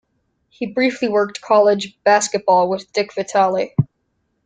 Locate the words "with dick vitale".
2.67-3.75